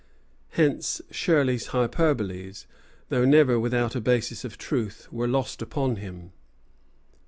Hence 0.53 0.99
Shirley's 1.11 1.67
hyperboles, 1.73 2.65
though 3.09 3.23
never 3.23 3.59
without 3.59 3.95
a 3.95 4.01
basis 4.01 4.43
of 4.43 4.57
truth, 4.57 5.07
were 5.11 5.27
lost 5.27 5.61
upon 5.61 5.97
him. 5.97 6.31